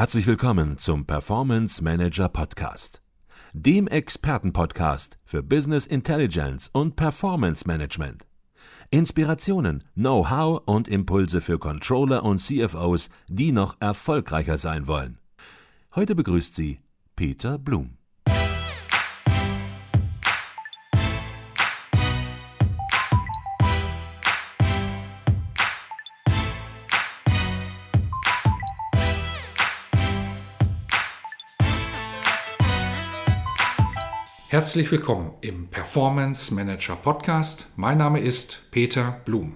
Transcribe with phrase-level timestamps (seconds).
[0.00, 3.02] Herzlich willkommen zum Performance Manager Podcast,
[3.52, 8.24] dem Expertenpodcast für Business Intelligence und Performance Management.
[8.90, 15.18] Inspirationen, Know-how und Impulse für Controller und CFOs, die noch erfolgreicher sein wollen.
[15.94, 16.80] Heute begrüßt sie
[17.14, 17.98] Peter Blum.
[34.50, 37.68] Herzlich willkommen im Performance Manager Podcast.
[37.76, 39.52] Mein Name ist Peter Blum.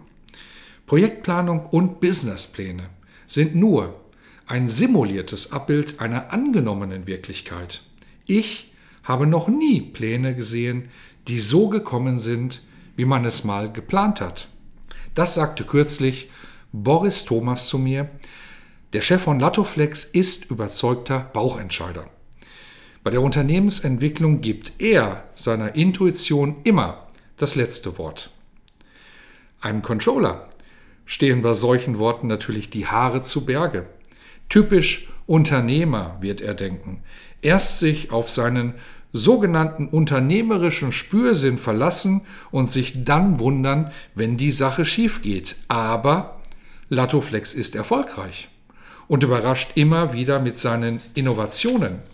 [0.86, 2.90] Projektplanung und Businesspläne
[3.26, 4.00] sind nur
[4.46, 7.82] ein simuliertes Abbild einer angenommenen Wirklichkeit.
[8.24, 8.72] Ich
[9.02, 10.90] habe noch nie Pläne gesehen,
[11.26, 12.62] die so gekommen sind,
[12.94, 14.46] wie man es mal geplant hat.
[15.16, 16.30] Das sagte kürzlich
[16.70, 18.10] Boris Thomas zu mir.
[18.92, 22.08] Der Chef von Latoflex ist überzeugter Bauchentscheider.
[23.04, 27.06] Bei der Unternehmensentwicklung gibt er seiner Intuition immer
[27.36, 28.30] das letzte Wort.
[29.60, 30.48] Einem Controller
[31.04, 33.86] stehen bei solchen Worten natürlich die Haare zu Berge.
[34.48, 37.02] Typisch Unternehmer wird er denken.
[37.42, 38.72] Erst sich auf seinen
[39.12, 45.56] sogenannten unternehmerischen Spürsinn verlassen und sich dann wundern, wenn die Sache schief geht.
[45.68, 46.40] Aber
[46.88, 48.48] Latoflex ist erfolgreich
[49.08, 52.13] und überrascht immer wieder mit seinen Innovationen.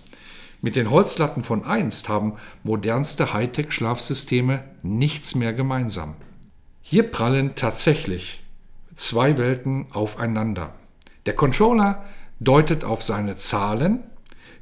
[0.62, 6.16] Mit den Holzlatten von einst haben modernste Hightech-Schlafsysteme nichts mehr gemeinsam.
[6.82, 8.42] Hier prallen tatsächlich
[8.94, 10.74] zwei Welten aufeinander.
[11.24, 12.04] Der Controller
[12.40, 14.00] deutet auf seine Zahlen,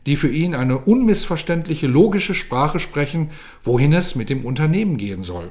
[0.07, 3.31] die für ihn eine unmissverständliche logische Sprache sprechen,
[3.63, 5.51] wohin es mit dem Unternehmen gehen soll.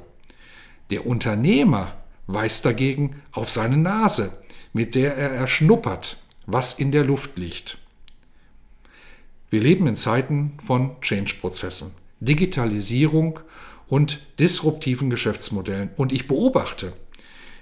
[0.90, 1.94] Der Unternehmer
[2.28, 4.42] weist dagegen auf seine Nase,
[4.74, 7.78] mit der er erschnuppert, was in der Luft liegt.
[9.50, 13.40] Wir leben in Zeiten von Change-Prozessen, Digitalisierung
[13.88, 15.90] und disruptiven Geschäftsmodellen.
[15.96, 16.94] Und ich beobachte,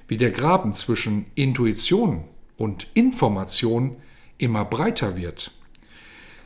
[0.07, 2.23] wie der Graben zwischen Intuition
[2.57, 3.97] und Information
[4.37, 5.51] immer breiter wird.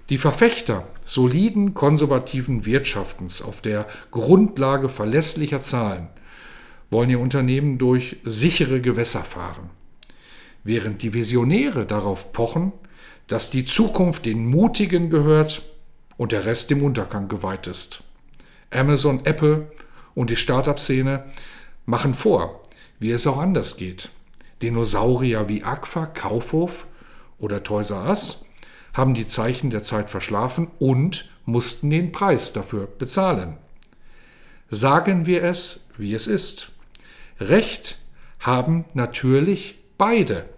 [0.09, 6.09] Die Verfechter soliden konservativen Wirtschaftens auf der Grundlage verlässlicher Zahlen
[6.91, 9.69] wollen ihr Unternehmen durch sichere Gewässer fahren,
[10.63, 12.71] während die Visionäre darauf pochen,
[13.27, 15.61] dass die Zukunft den Mutigen gehört
[16.17, 18.03] und der Rest dem Untergang geweiht ist.
[18.71, 19.71] Amazon, Apple
[20.15, 21.23] und die Startup-Szene
[21.85, 22.61] machen vor,
[22.99, 24.09] wie es auch anders geht.
[24.61, 26.87] Dinosaurier wie Aqua, Kaufhof
[27.37, 28.49] oder Toys R Us
[28.93, 33.57] haben die Zeichen der Zeit verschlafen und mussten den Preis dafür bezahlen.
[34.69, 36.71] Sagen wir es, wie es ist.
[37.39, 37.99] Recht
[38.39, 40.49] haben natürlich beide,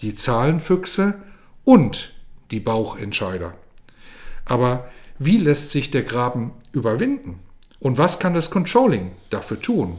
[0.00, 1.20] die Zahlenfüchse
[1.64, 2.14] und
[2.50, 3.54] die Bauchentscheider.
[4.44, 7.38] Aber wie lässt sich der Graben überwinden?
[7.78, 9.98] Und was kann das Controlling dafür tun?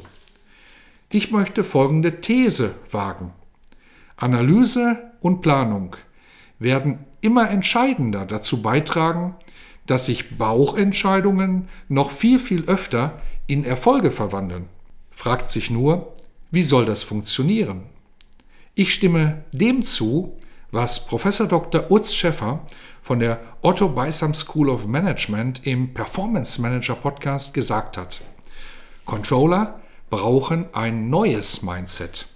[1.10, 3.34] Ich möchte folgende These wagen.
[4.16, 5.96] Analyse und Planung
[6.60, 9.36] werden immer entscheidender dazu beitragen,
[9.88, 14.70] dass sich Bauchentscheidungen noch viel, viel öfter in Erfolge verwandeln.
[15.10, 16.14] Fragt sich nur,
[16.52, 17.84] wie soll das funktionieren?
[18.74, 20.38] Ich stimme dem zu,
[20.72, 21.92] was Professor Dr.
[21.92, 22.66] Utz Schäffer
[23.02, 28.22] von der Otto Beisam School of Management im Performance Manager Podcast gesagt hat.
[29.06, 32.28] Controller brauchen ein neues Mindset.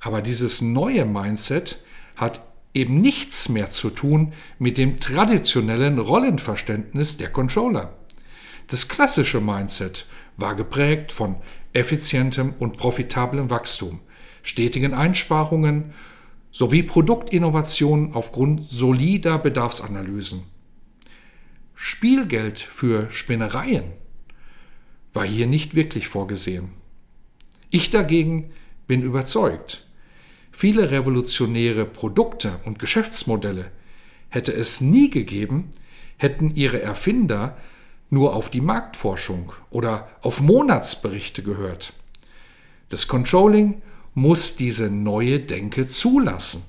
[0.00, 1.82] Aber dieses neue Mindset
[2.16, 2.42] hat
[2.74, 7.94] eben nichts mehr zu tun mit dem traditionellen Rollenverständnis der Controller.
[8.68, 10.06] Das klassische Mindset
[10.36, 11.36] war geprägt von
[11.72, 14.00] effizientem und profitablem Wachstum,
[14.42, 15.92] stetigen Einsparungen
[16.52, 20.44] sowie Produktinnovationen aufgrund solider Bedarfsanalysen.
[21.74, 23.84] Spielgeld für Spinnereien
[25.12, 26.70] war hier nicht wirklich vorgesehen.
[27.70, 28.52] Ich dagegen
[28.86, 29.86] bin überzeugt,
[30.52, 33.72] viele revolutionäre Produkte und Geschäftsmodelle
[34.28, 35.70] hätte es nie gegeben,
[36.18, 37.56] hätten ihre Erfinder
[38.10, 41.94] nur auf die Marktforschung oder auf Monatsberichte gehört.
[42.90, 43.80] Das Controlling
[44.14, 46.64] muss diese neue Denke zulassen.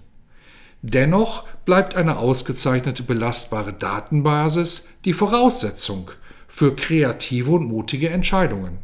[0.82, 6.12] Dennoch bleibt eine ausgezeichnete belastbare Datenbasis die Voraussetzung
[6.48, 8.80] für kreative und mutige Entscheidungen.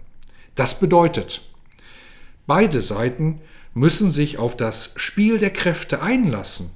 [0.55, 1.41] Das bedeutet,
[2.47, 3.41] beide Seiten
[3.73, 6.71] müssen sich auf das Spiel der Kräfte einlassen.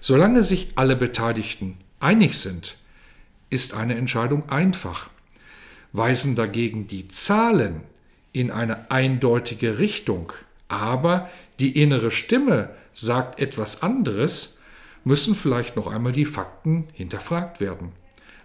[0.00, 2.76] Solange sich alle Beteiligten einig sind,
[3.50, 5.10] ist eine Entscheidung einfach.
[5.92, 7.82] Weisen dagegen die Zahlen
[8.32, 10.32] in eine eindeutige Richtung,
[10.70, 11.28] aber
[11.58, 14.62] die innere Stimme sagt etwas anderes,
[15.04, 17.92] müssen vielleicht noch einmal die Fakten hinterfragt werden.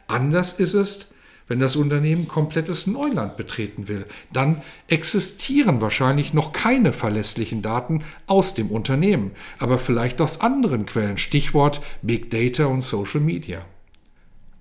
[0.07, 1.13] Anders ist es,
[1.47, 4.05] wenn das Unternehmen komplettes Neuland betreten will.
[4.33, 11.19] Dann existieren wahrscheinlich noch keine verlässlichen Daten aus dem Unternehmen, aber vielleicht aus anderen Quellen,
[11.19, 13.63] Stichwort Big Data und Social Media.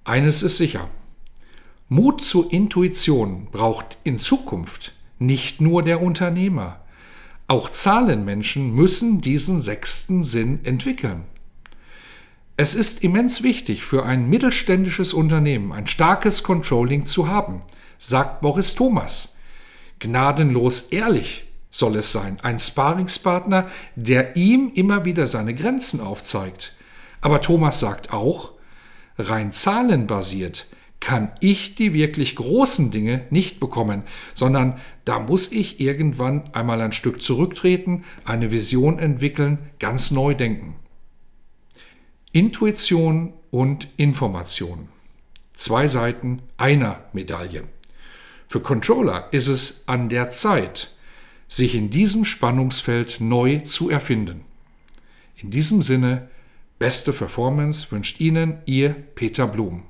[0.04, 0.90] Eines ist sicher.
[1.88, 6.83] Mut zur Intuition braucht in Zukunft nicht nur der Unternehmer.
[7.46, 11.24] Auch Zahlenmenschen müssen diesen sechsten Sinn entwickeln.
[12.56, 17.62] Es ist immens wichtig für ein mittelständisches Unternehmen ein starkes Controlling zu haben,
[17.98, 19.36] sagt Boris Thomas.
[19.98, 26.76] Gnadenlos ehrlich soll es sein, ein Sparingspartner, der ihm immer wieder seine Grenzen aufzeigt.
[27.20, 28.52] Aber Thomas sagt auch,
[29.18, 30.66] rein zahlenbasiert
[31.04, 36.92] kann ich die wirklich großen Dinge nicht bekommen, sondern da muss ich irgendwann einmal ein
[36.92, 40.76] Stück zurücktreten, eine Vision entwickeln, ganz neu denken.
[42.32, 44.88] Intuition und Information.
[45.52, 47.64] Zwei Seiten einer Medaille.
[48.46, 50.96] Für Controller ist es an der Zeit,
[51.48, 54.40] sich in diesem Spannungsfeld neu zu erfinden.
[55.36, 56.30] In diesem Sinne,
[56.78, 59.82] beste Performance wünscht Ihnen Ihr Peter Blum.